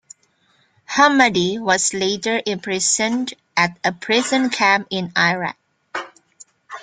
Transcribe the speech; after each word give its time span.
Hammadi 0.89 1.59
was 1.59 1.93
later 1.93 2.41
imprisoned 2.47 3.35
at 3.55 3.77
a 3.83 3.91
prison 3.91 4.49
camp 4.49 4.87
in 4.89 5.11
Iraq. 5.15 5.57